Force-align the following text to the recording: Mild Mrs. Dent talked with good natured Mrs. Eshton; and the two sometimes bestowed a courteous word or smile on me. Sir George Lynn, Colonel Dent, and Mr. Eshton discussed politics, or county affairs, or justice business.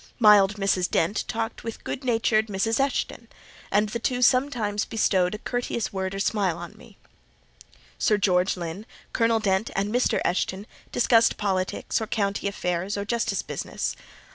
Mild 0.17 0.55
Mrs. 0.55 0.89
Dent 0.89 1.23
talked 1.27 1.63
with 1.63 1.83
good 1.83 2.03
natured 2.03 2.47
Mrs. 2.47 2.79
Eshton; 2.79 3.27
and 3.71 3.89
the 3.89 3.99
two 3.99 4.23
sometimes 4.23 4.83
bestowed 4.83 5.35
a 5.35 5.37
courteous 5.37 5.93
word 5.93 6.15
or 6.15 6.19
smile 6.19 6.57
on 6.57 6.75
me. 6.75 6.97
Sir 7.99 8.17
George 8.17 8.57
Lynn, 8.57 8.87
Colonel 9.13 9.39
Dent, 9.39 9.69
and 9.75 9.93
Mr. 9.93 10.19
Eshton 10.25 10.65
discussed 10.91 11.37
politics, 11.37 12.01
or 12.01 12.07
county 12.07 12.47
affairs, 12.47 12.97
or 12.97 13.05
justice 13.05 13.43
business. 13.43 13.95